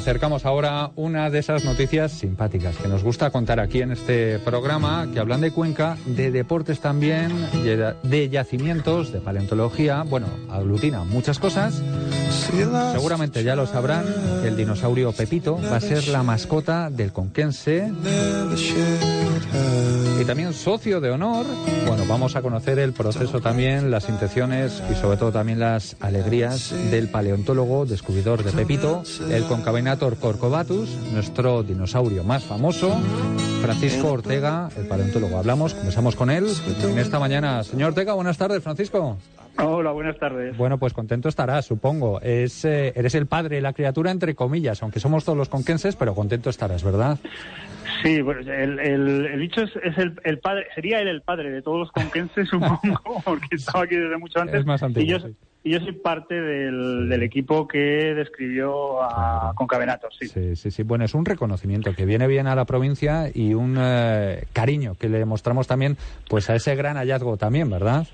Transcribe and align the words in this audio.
acercamos 0.00 0.46
ahora 0.46 0.92
una 0.96 1.28
de 1.28 1.38
esas 1.40 1.66
noticias 1.66 2.10
simpáticas 2.10 2.74
que 2.78 2.88
nos 2.88 3.02
gusta 3.02 3.30
contar 3.30 3.60
aquí 3.60 3.82
en 3.82 3.92
este 3.92 4.38
programa, 4.38 5.06
que 5.12 5.20
hablan 5.20 5.42
de 5.42 5.50
Cuenca, 5.50 5.98
de 6.06 6.30
deportes 6.30 6.80
también, 6.80 7.30
de 8.02 8.28
yacimientos, 8.30 9.12
de 9.12 9.20
paleontología, 9.20 10.02
bueno, 10.04 10.26
aglutina 10.50 11.04
muchas 11.04 11.38
cosas. 11.38 11.82
Seguramente 12.92 13.44
ya 13.44 13.54
lo 13.54 13.66
sabrán, 13.66 14.06
que 14.40 14.48
el 14.48 14.56
dinosaurio 14.56 15.12
Pepito 15.12 15.60
va 15.70 15.76
a 15.76 15.80
ser 15.80 16.08
la 16.08 16.22
mascota 16.22 16.88
del 16.88 17.12
Conquense 17.12 17.92
y 20.20 20.24
también 20.24 20.52
socio 20.52 21.00
de 21.00 21.10
honor. 21.10 21.46
Bueno, 21.86 22.04
vamos 22.06 22.36
a 22.36 22.42
conocer 22.42 22.78
el 22.78 22.92
proceso 22.92 23.40
también, 23.40 23.90
las 23.90 24.08
intenciones 24.08 24.82
y 24.90 24.94
sobre 24.94 25.16
todo 25.16 25.32
también 25.32 25.58
las 25.58 25.96
alegrías 26.00 26.74
del 26.90 27.08
paleontólogo, 27.08 27.86
descubridor 27.86 28.42
de 28.42 28.52
Pepito, 28.52 29.02
el 29.30 29.44
Concavenator 29.44 30.18
Corcovatus, 30.18 30.90
nuestro 31.12 31.62
dinosaurio 31.62 32.22
más 32.22 32.44
famoso, 32.44 32.98
Francisco 33.62 34.12
Ortega, 34.12 34.68
el 34.76 34.86
paleontólogo. 34.86 35.38
Hablamos, 35.38 35.72
comenzamos 35.72 36.16
con 36.16 36.30
él 36.30 36.46
en 36.82 36.98
esta 36.98 37.18
mañana. 37.18 37.64
Señor 37.64 37.90
Ortega, 37.90 38.12
buenas 38.12 38.36
tardes, 38.36 38.62
Francisco. 38.62 39.16
Hola, 39.58 39.92
buenas 39.92 40.18
tardes. 40.18 40.56
Bueno, 40.56 40.78
pues 40.78 40.92
contento 40.92 41.28
estarás, 41.28 41.66
supongo. 41.66 42.20
Es, 42.20 42.64
eh, 42.64 42.92
eres 42.94 43.14
el 43.14 43.26
padre 43.26 43.56
de 43.56 43.62
la 43.62 43.72
criatura, 43.72 44.10
entre 44.10 44.34
comillas, 44.34 44.82
aunque 44.82 45.00
somos 45.00 45.24
todos 45.24 45.36
los 45.36 45.48
conquenses, 45.48 45.96
pero 45.96 46.14
contento 46.14 46.50
estarás, 46.50 46.82
¿verdad? 46.82 47.18
Sí, 48.02 48.22
bueno, 48.22 48.40
el, 48.52 48.78
el, 48.78 49.38
bicho 49.38 49.62
es, 49.62 49.72
el, 50.24 50.38
padre, 50.38 50.66
sería 50.74 51.00
él 51.00 51.08
el 51.08 51.22
padre 51.22 51.50
de 51.50 51.62
todos 51.62 51.78
los 51.78 51.92
conquenses, 51.92 52.48
supongo, 52.50 53.22
porque 53.24 53.56
estaba 53.56 53.84
aquí 53.84 53.96
desde 53.96 54.16
mucho 54.16 54.40
antes. 54.40 54.60
Es 54.60 54.66
más 54.66 54.82
antiguo, 54.82 55.04
y, 55.04 55.08
yo, 55.08 55.28
y 55.62 55.70
yo 55.72 55.80
soy 55.80 55.92
parte 55.92 56.40
del, 56.40 57.22
equipo 57.22 57.68
que 57.68 57.78
describió 58.14 59.02
a 59.02 59.52
Concavenatos, 59.54 60.16
sí. 60.18 60.28
sí. 60.28 60.56
Sí, 60.56 60.70
sí, 60.70 60.82
Bueno, 60.82 61.04
es 61.04 61.14
un 61.14 61.24
reconocimiento 61.24 61.94
que 61.94 62.06
viene 62.06 62.26
bien 62.26 62.46
a 62.46 62.54
la 62.54 62.64
provincia 62.64 63.30
y 63.32 63.54
un 63.54 63.76
eh, 63.78 64.44
cariño 64.52 64.94
que 64.98 65.08
le 65.08 65.24
mostramos 65.24 65.66
también 65.66 65.96
pues 66.28 66.48
a 66.48 66.54
ese 66.54 66.74
gran 66.76 66.96
hallazgo 66.96 67.36
también, 67.36 67.68
¿verdad? 67.68 68.06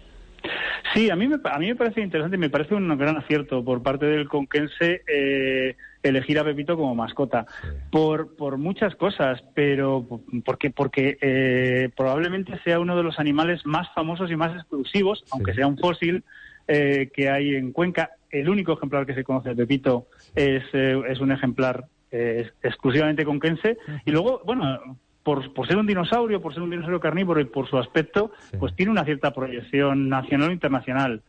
Sí, 0.95 1.11
a 1.11 1.17
mí 1.17 1.29
me, 1.29 1.37
a 1.45 1.59
mí 1.59 1.69
me 1.69 1.77
parece 1.77 2.01
interesante 2.01 2.37
y 2.37 2.41
me 2.41 2.51
parece 2.51 2.75
un 2.75 2.97
gran 2.97 3.17
acierto 3.17 3.64
por 3.64 3.83
parte 3.83 4.07
del 4.07 4.29
conquense 4.29 5.03
eh, 5.07 5.77
elegir 6.09 6.39
a 6.39 6.45
Pepito 6.45 6.77
como 6.77 6.95
mascota. 6.95 7.47
Por, 7.91 8.37
por 8.37 8.59
muchas 8.59 8.95
cosas, 8.95 9.43
pero 9.55 10.07
porque, 10.45 10.71
porque 10.71 11.19
eh, 11.21 11.91
probablemente 11.97 12.59
sea 12.65 12.81
uno 12.81 12.97
de 12.97 13.03
los 13.03 13.19
animales 13.19 13.65
más 13.65 13.89
famosos 13.95 14.31
y 14.31 14.37
más 14.37 14.55
exclusivos, 14.55 15.25
aunque 15.31 15.55
sea 15.55 15.67
un 15.67 15.79
fósil, 15.79 16.25
eh, 16.69 17.11
que 17.15 17.29
hay 17.29 17.55
en 17.55 17.73
Cuenca. 17.73 18.11
El 18.31 18.48
único 18.48 18.73
ejemplar 18.73 19.07
que 19.07 19.15
se 19.15 19.25
conoce 19.25 19.51
de 19.51 19.57
Pepito 19.57 20.09
es, 20.35 20.63
es 20.73 21.21
un 21.21 21.33
ejemplar 21.33 21.87
exclusivamente 22.11 23.25
conquense. 23.25 23.79
Y 24.05 24.11
luego, 24.11 24.41
bueno, 24.45 24.98
por, 25.27 25.67
ser 25.67 25.77
un 25.77 25.89
dinosaurio, 25.89 26.41
por 26.41 26.55
ser 26.55 26.63
un 26.63 26.70
dinosaurio 26.70 27.01
carnívoro 27.01 27.41
y 27.41 27.47
por 27.47 27.69
su 27.69 27.77
aspecto, 27.79 28.31
pues 28.61 28.77
tiene 28.77 28.93
una 28.93 29.05
cierta 29.05 29.33
proyección 29.33 30.09
nacional 30.09 30.51
e 30.51 30.53
internacional. 30.53 31.23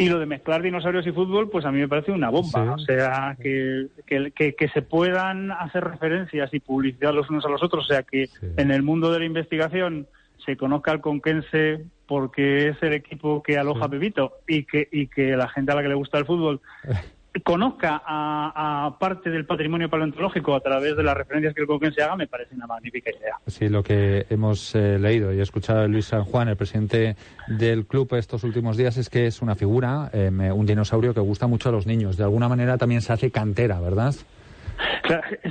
Y 0.00 0.08
lo 0.08 0.18
de 0.18 0.24
mezclar 0.24 0.62
dinosaurios 0.62 1.06
y 1.06 1.12
fútbol, 1.12 1.50
pues 1.50 1.66
a 1.66 1.70
mí 1.70 1.78
me 1.78 1.86
parece 1.86 2.10
una 2.10 2.30
bomba. 2.30 2.72
O 2.72 2.78
sea, 2.78 3.36
que, 3.38 3.88
que, 4.06 4.68
se 4.72 4.80
puedan 4.80 5.52
hacer 5.52 5.84
referencias 5.84 6.54
y 6.54 6.60
publicidad 6.60 7.12
los 7.12 7.28
unos 7.28 7.44
a 7.44 7.50
los 7.50 7.62
otros. 7.62 7.84
O 7.84 7.86
sea, 7.86 8.02
que 8.02 8.30
en 8.56 8.70
el 8.70 8.82
mundo 8.82 9.12
de 9.12 9.18
la 9.18 9.26
investigación 9.26 10.06
se 10.46 10.56
conozca 10.56 10.92
al 10.92 11.02
conquense 11.02 11.84
porque 12.06 12.68
es 12.68 12.82
el 12.82 12.94
equipo 12.94 13.42
que 13.42 13.58
aloja 13.58 13.84
a 13.84 13.88
Pepito 13.90 14.38
y 14.48 14.64
que, 14.64 14.88
y 14.90 15.06
que 15.08 15.36
la 15.36 15.50
gente 15.50 15.72
a 15.72 15.74
la 15.74 15.82
que 15.82 15.88
le 15.88 15.94
gusta 15.94 16.16
el 16.16 16.24
fútbol 16.24 16.62
conozca 17.44 18.02
a, 18.04 18.96
parte 18.98 19.30
del 19.30 19.46
patrimonio 19.46 19.88
paleontológico 19.88 20.54
a 20.54 20.60
través 20.60 20.96
de 20.96 21.02
las 21.02 21.16
referencias 21.16 21.54
que 21.54 21.62
el 21.62 21.94
se 21.94 22.02
haga, 22.02 22.16
me 22.16 22.26
parece 22.26 22.54
una 22.54 22.66
magnífica 22.66 23.10
idea. 23.10 23.36
Sí, 23.46 23.68
lo 23.68 23.82
que 23.82 24.26
hemos 24.30 24.74
eh, 24.74 24.98
leído 24.98 25.32
y 25.32 25.40
escuchado 25.40 25.82
de 25.82 25.88
Luis 25.88 26.06
San 26.06 26.24
Juan, 26.24 26.48
el 26.48 26.56
presidente 26.56 27.16
del 27.46 27.86
club 27.86 28.14
estos 28.14 28.42
últimos 28.44 28.76
días, 28.76 28.96
es 28.96 29.08
que 29.08 29.26
es 29.26 29.42
una 29.42 29.54
figura, 29.54 30.10
eh, 30.12 30.30
un 30.30 30.66
dinosaurio 30.66 31.14
que 31.14 31.20
gusta 31.20 31.46
mucho 31.46 31.68
a 31.68 31.72
los 31.72 31.86
niños. 31.86 32.16
De 32.16 32.24
alguna 32.24 32.48
manera 32.48 32.78
también 32.78 33.00
se 33.00 33.12
hace 33.12 33.30
cantera, 33.30 33.80
¿verdad? 33.80 34.14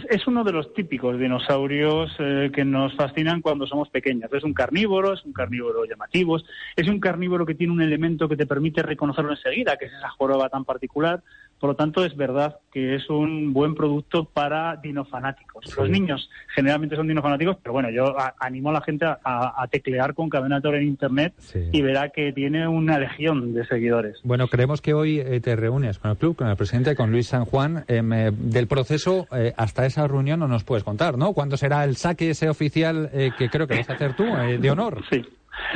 es, 0.10 0.28
uno 0.28 0.44
de 0.44 0.52
los 0.52 0.74
típicos 0.74 1.20
dinosaurios 1.20 2.12
eh, 2.20 2.52
que 2.54 2.66
nos 2.66 2.96
fascinan 2.96 3.42
cuando 3.42 3.68
somos 3.68 3.90
pequeños. 3.90 4.32
Es 4.32 4.44
un 4.44 4.54
carnívoro, 4.54 5.14
es 5.14 5.24
un 5.26 5.34
carnívoro 5.34 5.86
llamativo, 5.86 6.38
es 6.76 6.88
un 6.88 7.00
carnívoro 7.00 7.46
que 7.46 7.56
tiene 7.56 7.74
un 7.74 7.82
elemento 7.82 8.28
que 8.28 8.38
te 8.38 8.46
permite 8.46 8.82
reconocerlo 8.82 9.32
enseguida, 9.32 9.78
que 9.78 9.86
es 9.86 9.94
esa 9.94 10.10
joroba 10.10 10.50
tan 10.50 10.66
particular. 10.66 11.22
Por 11.60 11.72
lo 11.72 11.76
tanto, 11.76 12.06
es 12.06 12.16
verdad 12.16 12.58
que 12.72 12.96
es 12.96 13.10
un 13.10 13.52
buen 13.52 13.76
producto 13.76 14.26
para 14.26 14.78
dinofanáticos. 14.78 15.66
Los 15.78 15.90
niños 15.90 16.30
generalmente 16.56 16.96
son 16.96 17.08
dinofanáticos, 17.08 17.58
pero 17.62 17.74
bueno, 17.74 17.90
yo 17.90 18.16
animo 18.40 18.70
a 18.70 18.74
la 18.74 18.82
gente 18.82 19.06
a, 19.06 19.68
teclear 19.70 20.14
con 20.14 20.30
Cavenator 20.30 20.76
en 20.76 20.84
Internet 20.84 21.34
y 21.72 21.82
verá 21.82 22.10
que 22.10 22.32
tiene 22.32 22.68
una 22.68 22.98
legión 22.98 23.54
de 23.54 23.66
seguidores. 23.66 24.20
Bueno, 24.24 24.48
creemos 24.48 24.82
que 24.82 24.94
hoy 24.94 25.20
eh, 25.20 25.42
te 25.42 25.56
reúnes 25.56 26.00
con 26.00 26.12
el 26.12 26.18
club, 26.18 26.36
con 26.36 26.48
el 26.48 26.56
presidente, 26.56 26.96
con 26.96 27.12
Luis 27.12 27.28
San 27.28 27.46
Juan. 27.46 27.84
Em, 27.88 28.12
eh, 28.14 28.32
del 28.32 28.68
proceso 28.68 29.28
eh, 29.32 29.54
hasta 29.58 29.86
esa 29.86 30.08
reunión 30.08 30.40
no 30.40 30.48
nos 30.48 30.64
puedes 30.64 30.84
contar, 30.84 31.18
¿no? 31.18 31.34
¿Cuándo 31.34 31.58
será 31.58 31.84
el 31.84 31.98
saque 31.98 32.30
ese 32.30 32.50
oficial 32.50 33.10
que 33.38 33.50
creo 33.50 33.68
que 33.68 33.76
vas 33.78 33.90
a 33.90 33.94
hacer 33.94 34.16
tú, 34.16 34.24
de 34.24 34.72
honor? 34.72 35.04
Sí. 35.10 35.26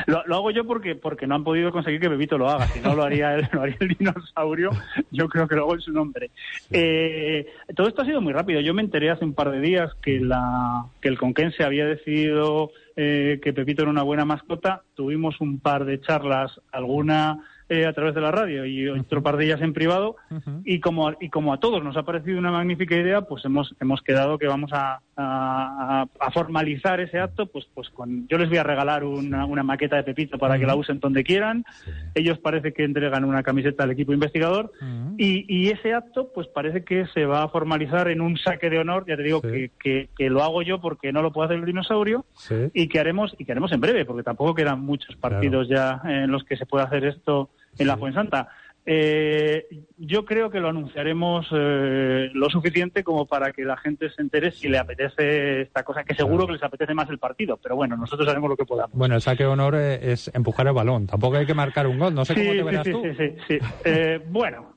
Lo, 0.07 0.19
hago 0.19 0.51
yo 0.51 0.66
porque 0.66 0.95
porque 0.95 1.27
no 1.27 1.35
han 1.35 1.44
podido 1.44 1.71
conseguir 1.71 1.99
que 1.99 2.07
Bebito 2.07 2.38
lo 2.38 2.49
haga. 2.49 2.67
Si 2.67 2.79
no 2.79 2.95
lo 2.95 3.03
haría 3.03 3.35
él, 3.35 3.47
lo 3.53 3.61
haría 3.61 3.77
el 3.79 3.89
dinosaurio. 3.89 4.71
Yo 5.11 5.27
creo 5.29 5.47
que 5.47 5.55
lo 5.55 5.63
hago 5.63 5.75
en 5.75 5.81
su 5.81 5.91
nombre. 5.91 6.31
Eh, 6.71 7.47
todo 7.75 7.88
esto 7.88 8.01
ha 8.01 8.05
sido 8.05 8.21
muy 8.21 8.33
rápido. 8.33 8.61
Yo 8.61 8.73
me 8.73 8.81
enteré 8.81 9.09
hace 9.09 9.25
un 9.25 9.33
par 9.33 9.51
de 9.51 9.59
días 9.59 9.91
que 10.01 10.19
la 10.19 10.85
que 11.01 11.09
el 11.09 11.17
Conquense 11.17 11.63
había 11.63 11.85
decidido 11.85 12.71
eh, 12.95 13.39
que 13.44 13.53
Pepito 13.53 13.83
era 13.83 13.91
una 13.91 14.03
buena 14.03 14.25
mascota. 14.25 14.83
Tuvimos 14.95 15.41
un 15.41 15.59
par 15.59 15.85
de 15.85 16.00
charlas, 16.01 16.59
alguna 16.71 17.39
eh, 17.73 17.88
a 17.88 17.94
través 17.94 18.13
de 18.13 18.22
la 18.22 18.31
radio 18.31 18.66
y 18.66 18.88
otro 18.88 19.23
par 19.23 19.35
de 19.38 19.45
ellas 19.45 19.61
en 19.61 19.73
privado. 19.73 20.16
y, 20.63 20.79
como, 20.79 21.11
y 21.19 21.29
como 21.29 21.53
a 21.53 21.59
todos 21.59 21.84
nos 21.84 21.97
ha 21.97 22.03
parecido 22.03 22.38
una 22.38 22.51
magnífica 22.51 22.95
idea, 22.95 23.22
pues 23.22 23.44
hemos, 23.45 23.73
hemos 23.79 24.01
quedado 24.03 24.38
que 24.38 24.47
vamos 24.47 24.72
a, 24.73 25.01
a, 25.17 26.06
formalizar 26.31 27.00
ese 27.00 27.19
acto. 27.19 27.47
Pues, 27.47 27.66
pues 27.73 27.89
con, 27.89 28.28
yo 28.28 28.38
les 28.38 28.50
voy 28.50 28.59
a 28.59 28.63
regalar 28.63 29.03
una, 29.03 29.45
una 29.45 29.63
maqueta 29.63 29.95
de 29.95 30.03
Pepito 30.03 30.38
para 30.38 30.59
que 30.59 30.66
la 30.66 30.75
usen 30.75 31.00
donde 31.00 31.23
quieran. 31.23 31.66
Ellos 32.13 32.38
parece 32.38 32.73
que 32.73 32.83
entregan 32.83 33.25
una 33.25 33.44
camiseta 33.44 33.83
al 33.83 33.91
equipo 33.91 34.13
investigador. 34.13 34.72
y, 35.17 35.45
y, 35.47 35.69
ese 35.69 35.94
acto, 35.94 36.31
pues 36.33 36.47
parece 36.47 36.83
que 36.83 37.07
se 37.07 37.25
va 37.25 37.44
a 37.44 37.50
formalizar 37.50 38.07
en 38.07 38.22
un 38.22 38.38
saque 38.38 38.69
de 38.69 38.79
honor. 38.79 39.06
Ya 39.07 39.17
te 39.17 39.23
digo 39.23 39.41
que, 39.41 39.72
que, 39.79 40.09
que, 40.16 40.29
lo 40.29 40.44
hago 40.44 40.62
yo 40.62 40.79
porque 40.79 41.12
no 41.12 41.22
lo 41.22 41.31
puede 41.31 41.47
hacer 41.47 41.59
el 41.59 41.66
dinosaurio. 41.66 42.25
Y 42.73 42.88
que 42.88 43.00
haremos, 43.00 43.35
y 43.39 43.45
que 43.45 43.51
haremos 43.51 43.72
en 43.72 43.81
breve, 43.81 44.06
porque 44.06 44.23
tampoco 44.23 44.53
quedan 44.53 44.81
muchos 44.81 45.16
partidos 45.16 45.67
ya 45.67 46.01
en 46.06 46.31
los 46.31 46.44
que 46.44 46.57
se 46.57 46.66
puede 46.66 46.85
hacer 46.85 47.06
esto 47.06 47.50
en 47.78 47.88
la 47.88 47.97
Fuensanta. 47.97 48.50
Eh, 48.85 49.66
yo 49.97 50.25
creo 50.25 50.50
que 50.50 50.59
lo 50.59 50.67
anunciaremos 50.67 51.47
eh, 51.51 52.29
lo 52.34 52.50
suficiente 52.50 53.01
como 53.01 53.25
para 53.25 53.53
que 53.53 53.63
la 53.63 53.78
gente 53.78 54.09
se 54.09 54.22
entere 54.22 54.51
si 54.51 54.67
le 54.67 54.78
apetece 54.78 55.61
esta 55.61 55.83
cosa, 55.83 56.03
que 56.03 56.13
seguro 56.13 56.45
que 56.45 56.53
les 56.53 56.63
apetece 56.63 56.94
más 56.94 57.09
el 57.09 57.17
partido, 57.17 57.57
pero 57.63 57.78
bueno, 57.78 57.95
nosotros 57.95 58.28
haremos 58.28 58.50
lo 58.50 58.57
que 58.57 58.66
podamos. 58.66 58.94
Bueno, 58.94 59.16
el 59.16 59.22
saque 59.22 59.44
de 59.44 59.50
honor 59.50 59.75
eh, 59.75 60.12
es 60.12 60.29
empujar 60.33 60.67
el 60.67 60.73
balón, 60.73 61.07
tampoco 61.07 61.38
hay 61.38 61.45
que 61.45 61.53
marcar 61.53 61.88
un 61.88 61.97
gol, 61.97 62.13
no 62.13 62.25
sé 62.25 62.33
cómo 62.33 62.51
te 62.51 62.63
verás 62.63 62.85
sí, 62.85 62.91
tú. 62.91 63.03
Sí, 63.03 63.16
sí, 63.17 63.35
sí. 63.47 63.59
Eh, 63.85 64.22
bueno, 64.28 64.75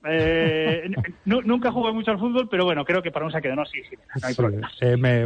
nunca 1.24 1.72
jugué 1.72 1.92
mucho 1.92 2.12
al 2.12 2.20
fútbol, 2.20 2.48
pero 2.48 2.64
bueno, 2.64 2.84
creo 2.84 3.02
que 3.02 3.10
para 3.10 3.26
un 3.26 3.32
saque 3.32 3.48
de 3.48 3.54
honor 3.54 3.66
sí, 3.66 3.80
sí, 3.90 3.96
no 4.22 4.28
hay 4.28 4.34
problema. 4.34 4.70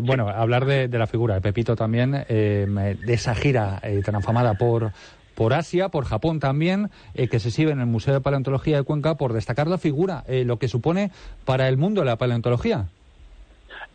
bueno, 0.00 0.28
hablar 0.28 0.64
de, 0.64 0.88
de, 0.88 0.98
la 0.98 1.06
figura 1.06 1.34
de 1.34 1.42
Pepito 1.42 1.76
también, 1.76 2.12
de 2.12 2.96
esa 3.08 3.34
gira 3.34 3.82
tan 4.02 4.14
afamada 4.14 4.54
por 4.54 4.90
por 5.40 5.54
Asia, 5.54 5.88
por 5.88 6.04
Japón 6.04 6.38
también, 6.38 6.90
eh, 7.14 7.28
que 7.28 7.38
se 7.38 7.48
exhibe 7.48 7.72
en 7.72 7.80
el 7.80 7.86
Museo 7.86 8.12
de 8.12 8.20
Paleontología 8.20 8.76
de 8.76 8.82
Cuenca 8.82 9.14
por 9.14 9.32
destacar 9.32 9.68
la 9.68 9.78
figura, 9.78 10.22
eh, 10.28 10.44
lo 10.44 10.58
que 10.58 10.68
supone 10.68 11.12
para 11.46 11.66
el 11.66 11.78
mundo 11.78 12.04
la 12.04 12.16
paleontología. 12.16 12.88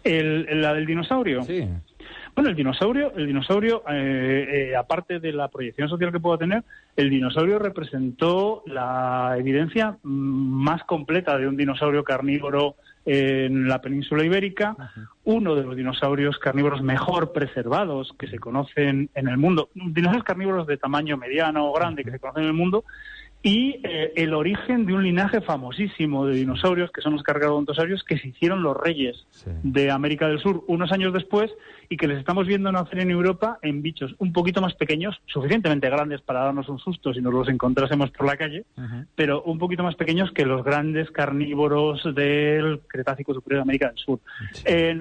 El, 0.04 0.60
¿La 0.60 0.74
del 0.74 0.88
dinosaurio? 0.88 1.44
Sí. 1.44 1.68
Bueno, 2.34 2.50
el 2.50 2.56
dinosaurio, 2.56 3.14
el 3.16 3.28
dinosaurio 3.28 3.84
eh, 3.88 4.74
aparte 4.75 5.20
de 5.20 5.34
la 5.34 5.50
proyección 5.50 5.88
social 5.88 6.12
que 6.12 6.20
pueda 6.20 6.40
tener, 6.40 6.64
el 6.96 7.12
dinosaurio 7.12 7.60
representó 7.60 8.64
la 8.66 9.36
evidencia 9.38 9.98
mm, 10.02 10.10
más 10.10 10.84
completa 10.86 11.38
de 11.38 11.48
un 11.48 11.58
dinosaurio 11.58 12.04
carnívoro 12.04 12.74
en 13.06 13.68
la 13.68 13.81
península 13.81 14.24
ibérica, 14.24 14.75
uno 15.24 15.56
de 15.56 15.63
los 15.63 15.75
dinosaurios 15.75 16.40
carnívoros 16.40 16.81
mejor 16.81 17.34
preservados 17.34 18.13
que 18.18 18.28
se 18.28 18.40
conocen 18.40 19.10
en 19.13 19.28
el 19.28 19.38
mundo, 19.38 19.69
dinosaurios 19.75 20.24
carnívoros 20.24 20.68
de 20.68 20.78
tamaño 20.78 21.16
mediano 21.18 21.68
o 21.68 21.74
grande 21.74 22.04
que 22.04 22.12
se 22.12 22.19
conocen 22.19 22.44
en 22.44 22.50
el 22.50 22.56
mundo, 22.56 22.84
y 23.46 23.80
eh, 23.84 24.12
el 24.16 24.34
origen 24.34 24.88
de 24.88 24.94
un 24.94 25.04
linaje 25.04 25.40
famosísimo 25.40 26.25
de 26.25 26.36
dinosaurios, 26.36 26.92
que 26.92 27.02
son 27.02 27.13
los 27.13 27.22
cargarodontosaurios, 27.22 28.04
que 28.04 28.18
se 28.18 28.30
hicieron 28.30 28.63
los 28.63 28.75
reyes 28.75 29.28
de 29.62 29.92
América 29.92 30.28
del 30.28 30.40
Sur 30.40 30.63
unos 30.66 30.92
años 30.92 31.13
después 31.13 31.51
y 31.90 31.98
que 31.98 32.08
les 32.08 32.20
estamos 32.20 32.48
viendo 32.48 32.72
nacer 32.72 33.00
en 33.00 33.12
Europa 33.12 33.60
en 33.62 33.82
bichos 33.82 34.16
un 34.20 34.34
poquito 34.34 34.62
más 34.62 34.74
pequeños, 34.76 35.22
suficientemente 35.26 35.90
grandes 35.90 36.22
para 36.22 36.42
darnos 36.42 36.70
un 36.70 36.80
susto 36.80 37.14
si 37.14 37.22
nos 37.22 37.34
los 37.34 37.50
encontrásemos 37.50 38.12
por 38.12 38.26
la 38.26 38.38
calle, 38.38 38.66
pero 39.16 39.44
un 39.44 39.58
poquito 39.58 39.84
más 39.84 39.96
pequeños 39.96 40.32
que 40.32 40.46
los 40.46 40.64
grandes 40.64 41.12
carnívoros 41.12 42.04
del 42.16 42.82
Cretácico 42.88 43.34
Superior 43.34 43.60
de 43.60 43.64
América 43.64 43.88
del 43.90 43.98
Sur. 43.98 44.20
Eh, 44.66 44.98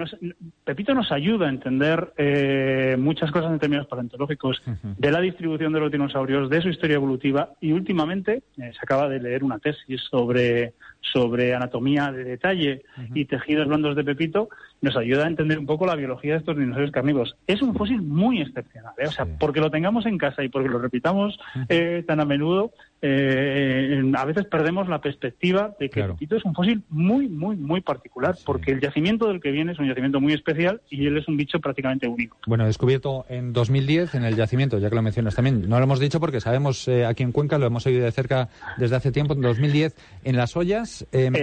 Pepito 0.64 0.94
nos 0.94 1.10
ayuda 1.12 1.46
a 1.46 1.50
entender 1.50 2.12
eh, 2.16 2.96
muchas 2.98 3.30
cosas 3.30 3.52
en 3.52 3.58
términos 3.58 3.86
paleontológicos 3.86 4.62
de 4.82 5.10
la 5.10 5.20
distribución 5.20 5.72
de 5.72 5.80
los 5.80 5.90
dinosaurios, 5.90 6.50
de 6.50 6.62
su 6.62 6.68
historia 6.68 6.96
evolutiva 6.96 7.50
y 7.60 7.72
últimamente 7.72 8.42
eh, 8.56 8.72
se 8.72 8.78
acaba 8.82 9.08
de 9.08 9.20
leer 9.20 9.44
una 9.44 9.58
tesis 9.58 10.00
sobre, 10.10 10.74
sobre 11.12 11.54
anatomía 11.54 12.10
de 12.10 12.24
detalle 12.24 12.82
y 13.14 13.24
tejidos 13.26 13.68
blandos 13.68 13.96
de 13.96 14.04
Pepito, 14.04 14.48
nos 14.80 14.96
ayuda 14.96 15.24
a 15.24 15.28
entender 15.28 15.58
un 15.58 15.66
poco 15.66 15.86
la 15.86 15.94
biología 15.94 16.32
de 16.32 16.38
estos 16.38 16.56
dinosaurios 16.56 16.90
carnívoros. 16.90 17.36
Es 17.46 17.62
un 17.62 17.74
fósil 17.74 18.02
muy 18.02 18.40
excepcional, 18.40 18.92
¿eh? 18.98 19.06
o 19.06 19.12
sea, 19.12 19.26
porque 19.38 19.60
lo 19.60 19.70
tengamos 19.70 20.06
en 20.06 20.18
casa 20.18 20.42
y 20.42 20.48
porque 20.48 20.68
lo 20.68 20.78
repitamos 20.78 21.38
eh, 21.68 22.04
tan 22.06 22.20
a 22.20 22.24
menudo, 22.24 22.72
eh, 23.06 24.02
a 24.16 24.24
veces 24.24 24.46
perdemos 24.46 24.88
la 24.88 25.02
perspectiva 25.02 25.74
de 25.78 25.90
que 25.90 26.00
el 26.00 26.12
Pepito 26.12 26.36
es 26.36 26.44
un 26.46 26.54
fósil 26.54 26.82
muy, 26.88 27.28
muy, 27.28 27.54
muy 27.54 27.82
particular, 27.82 28.34
porque 28.46 28.70
el 28.72 28.80
yacimiento 28.80 29.28
del 29.28 29.42
que 29.42 29.50
viene 29.50 29.72
es 29.72 29.78
un 29.78 29.86
yacimiento 29.86 30.22
muy 30.22 30.32
especial 30.32 30.80
y 30.88 31.06
él 31.06 31.18
es 31.18 31.28
un 31.28 31.36
bicho 31.36 31.60
prácticamente 31.60 32.08
único. 32.08 32.38
Bueno, 32.46 32.64
descubierto 32.64 33.26
en 33.28 33.52
2010 33.52 34.14
en 34.14 34.24
el 34.24 34.36
yacimiento, 34.36 34.78
ya 34.78 34.88
que 34.88 34.96
lo 34.96 35.02
mencionas 35.02 35.34
también. 35.34 35.68
No 35.68 35.76
lo 35.76 35.84
hemos 35.84 36.00
dicho 36.00 36.18
porque 36.18 36.40
sabemos 36.40 36.88
aquí 36.88 37.22
en 37.22 37.32
Cuenca, 37.32 37.58
lo 37.58 37.66
hemos 37.66 37.82
seguido 37.82 38.06
de 38.06 38.12
cerca 38.12 38.48
desde 38.78 38.96
hace 38.96 39.12
tiempo, 39.12 39.34
en 39.34 39.42
2010, 39.42 39.94
en 40.24 40.36
las 40.36 40.56
ollas. 40.56 41.06
Em, 41.12 41.34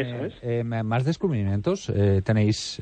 em, 0.41 0.83
más 0.83 1.05
descubrimientos 1.05 1.93
tenéis 2.23 2.81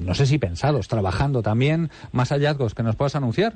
no 0.00 0.14
sé 0.14 0.26
si 0.26 0.38
pensados, 0.38 0.88
trabajando 0.88 1.42
también, 1.42 1.90
más 2.10 2.30
hallazgos 2.30 2.74
que 2.74 2.82
nos 2.82 2.96
puedas 2.96 3.14
anunciar. 3.14 3.54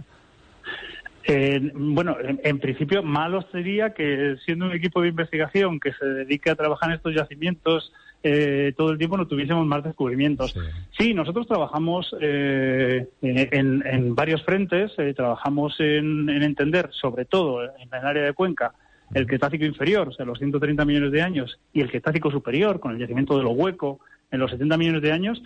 Eh, 1.33 1.61
bueno, 1.75 2.17
en, 2.21 2.59
principio 2.59 3.05
malo 3.05 3.47
sería 3.53 3.95
que 3.95 4.35
siendo 4.45 4.65
un 4.65 4.73
equipo 4.73 5.01
de 5.01 5.11
investigación 5.11 5.79
que 5.79 5.93
se 5.93 6.05
dedique 6.05 6.51
a 6.51 6.57
trabajar 6.57 6.91
en 6.91 6.97
estos 6.97 7.15
yacimientos 7.15 7.93
eh, 8.25 8.75
todo 8.77 8.91
el 8.91 8.99
tiempo 8.99 9.17
no 9.17 9.29
tuviésemos 9.29 9.65
más 9.65 9.85
descubrimientos. 9.85 10.57
Sí, 10.99 11.15
nosotros 11.15 11.47
trabajamos 11.47 12.13
eh, 12.21 13.07
en, 13.23 14.15
varios 14.17 14.43
frentes, 14.43 14.91
trabajamos 15.15 15.77
en, 15.79 16.29
entender, 16.29 16.91
sobre 16.93 17.27
todo 17.27 17.63
en 17.63 17.89
el 17.93 18.05
área 18.05 18.25
de 18.25 18.33
Cuenca, 18.33 18.75
el 19.15 19.29
Cretácico 19.29 19.65
inferior, 19.65 20.09
o 20.09 20.13
sea, 20.13 20.27
los 20.27 20.39
130 20.39 20.85
millones 20.85 21.13
de 21.13 21.23
años, 21.23 21.61
y 21.73 21.81
el 21.81 21.91
Cretácico 21.91 22.33
superior, 22.33 22.81
con 22.81 22.93
el 22.93 22.99
yacimiento 22.99 23.39
de 23.39 23.45
lo 23.45 23.51
hueco, 23.51 24.01
en 24.33 24.41
los 24.41 24.51
70 24.51 24.77
millones 24.77 25.03
de 25.03 25.13
años, 25.13 25.41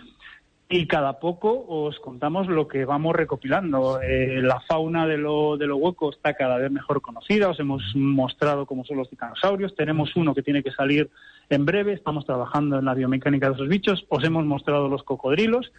y 0.67 0.87
cada 0.87 1.19
poco 1.19 1.65
os 1.67 1.99
contamos 1.99 2.47
lo 2.47 2.67
que 2.67 2.85
vamos 2.85 3.15
recopilando. 3.15 4.01
Eh, 4.01 4.41
la 4.41 4.59
fauna 4.61 5.05
de 5.05 5.17
lo, 5.17 5.57
de 5.57 5.67
lo 5.67 5.77
hueco 5.77 6.09
está 6.09 6.33
cada 6.33 6.57
vez 6.57 6.71
mejor 6.71 7.01
conocida, 7.01 7.49
os 7.49 7.59
hemos 7.59 7.83
mostrado 7.95 8.65
cómo 8.65 8.83
son 8.83 8.97
los 8.97 9.09
titanosaurios, 9.09 9.75
tenemos 9.75 10.15
uno 10.15 10.33
que 10.33 10.41
tiene 10.41 10.63
que 10.63 10.71
salir 10.71 11.09
en 11.49 11.65
breve, 11.65 11.93
estamos 11.93 12.25
trabajando 12.25 12.79
en 12.79 12.85
la 12.85 12.95
biomecánica 12.95 13.47
de 13.47 13.55
esos 13.55 13.67
bichos, 13.67 14.05
os 14.09 14.23
hemos 14.23 14.45
mostrado 14.45 14.89
los 14.89 15.03
cocodrilos 15.03 15.71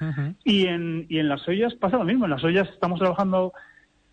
y, 0.44 0.66
en, 0.66 1.06
y 1.08 1.18
en 1.18 1.28
las 1.28 1.46
ollas 1.48 1.74
pasa 1.74 1.96
lo 1.96 2.04
mismo, 2.04 2.26
en 2.26 2.30
las 2.30 2.44
ollas 2.44 2.68
estamos 2.68 3.00
trabajando... 3.00 3.52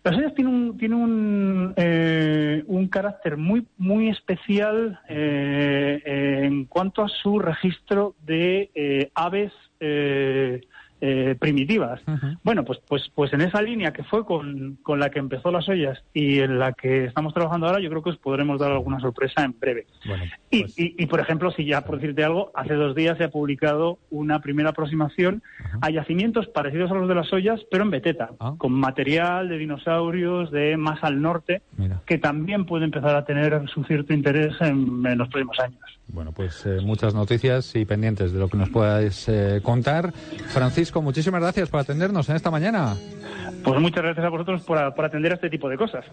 Las 0.02 0.18
ollas 0.18 0.34
tienen 0.34 0.52
un, 0.52 0.76
tiene 0.76 0.96
un, 0.96 1.72
eh, 1.76 2.62
un 2.66 2.88
carácter 2.88 3.38
muy, 3.38 3.66
muy 3.78 4.10
especial 4.10 5.00
eh, 5.08 6.42
en 6.44 6.66
cuanto 6.66 7.02
a 7.02 7.08
su 7.08 7.38
registro 7.38 8.14
de 8.26 9.10
aves 9.14 9.50
eh, 9.80 10.60
eh, 11.06 11.36
primitivas. 11.38 12.00
Bueno, 12.42 12.64
pues, 12.64 12.78
pues, 12.88 13.10
pues 13.14 13.30
en 13.34 13.42
esa 13.42 13.60
línea 13.60 13.92
que 13.92 14.04
fue 14.04 14.24
con, 14.24 14.78
con, 14.82 14.98
la 14.98 15.10
que 15.10 15.18
empezó 15.18 15.50
las 15.50 15.68
ollas 15.68 16.02
y 16.14 16.38
en 16.38 16.58
la 16.58 16.72
que 16.72 17.04
estamos 17.04 17.34
trabajando 17.34 17.66
ahora, 17.66 17.80
yo 17.80 17.90
creo 17.90 18.02
que 18.02 18.08
os 18.08 18.16
podremos 18.16 18.58
dar 18.58 18.72
alguna 18.72 19.00
sorpresa 19.00 19.44
en 19.44 19.54
breve. 19.58 19.86
Pues 20.06 20.78
y, 20.78 20.94
y, 21.02 21.06
por 21.06 21.20
ejemplo, 21.20 21.50
si 21.50 21.66
ya 21.66 21.82
por 21.82 21.96
decirte 21.96 22.24
algo, 22.24 22.52
hace 22.54 22.72
dos 22.72 22.94
días 22.94 23.18
se 23.18 23.24
ha 23.24 23.30
publicado 23.30 23.98
una 24.10 24.40
primera 24.40 24.70
aproximación 24.70 25.42
a 25.82 25.90
yacimientos 25.90 26.46
parecidos 26.46 26.90
a 26.90 26.94
los 26.94 27.06
de 27.06 27.14
las 27.16 27.30
ollas, 27.34 27.60
pero 27.70 27.84
en 27.84 27.90
Beteta, 27.90 28.30
ah. 28.40 28.54
con 28.56 28.72
material 28.72 29.50
de 29.50 29.58
dinosaurios 29.58 30.50
de 30.52 30.78
más 30.78 31.04
al 31.04 31.20
norte, 31.20 31.60
que 32.06 32.16
también 32.16 32.64
puede 32.64 32.86
empezar 32.86 33.14
a 33.14 33.26
tener 33.26 33.68
su 33.68 33.84
cierto 33.84 34.14
interés 34.14 34.54
en 34.60 35.02
los 35.18 35.28
próximos 35.28 35.60
años. 35.60 35.80
Bueno, 36.08 36.32
pues 36.32 36.64
eh, 36.66 36.80
muchas 36.82 37.14
noticias 37.14 37.74
y 37.74 37.84
pendientes 37.84 38.32
de 38.32 38.38
lo 38.38 38.48
que 38.48 38.56
nos 38.56 38.68
puedas 38.70 39.28
eh, 39.28 39.60
contar. 39.62 40.12
Francisco, 40.48 41.02
muchísimas 41.02 41.40
gracias 41.40 41.68
por 41.70 41.80
atendernos 41.80 42.28
en 42.28 42.36
esta 42.36 42.50
mañana. 42.50 42.94
Pues 43.62 43.80
muchas 43.80 44.02
gracias 44.02 44.24
a 44.24 44.28
vosotros 44.28 44.62
por, 44.62 44.94
por 44.94 45.04
atender 45.04 45.32
a 45.32 45.34
este 45.36 45.50
tipo 45.50 45.68
de 45.68 45.76
cosas. 45.76 46.04